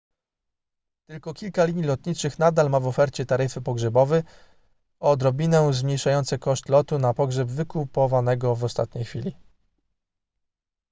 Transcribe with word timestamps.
tylko 1.07 1.33
kilka 1.33 1.65
linii 1.65 1.83
lotniczych 1.83 2.39
nadal 2.39 2.69
ma 2.69 2.79
w 2.79 2.87
ofercie 2.87 3.25
taryfy 3.25 3.61
pogrzebowe 3.61 4.23
odrobinę 4.99 5.73
zmniejszające 5.73 6.39
koszt 6.39 6.69
lotu 6.69 6.97
na 6.99 7.13
pogrzeb 7.13 7.47
wykupowanego 7.47 8.55
w 8.55 8.63
ostatniej 8.63 9.05
chwili 9.05 9.35